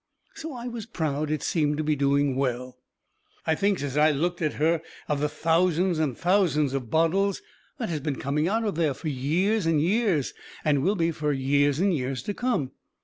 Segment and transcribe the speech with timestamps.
[0.33, 2.77] So I was proud it seemed to be doing so well.
[3.45, 7.43] I thinks as I looks at her of the thousands and thousands of bottles
[7.77, 10.33] that has been coming out of there fur years and years,
[10.65, 12.71] and will be fur years and years to come.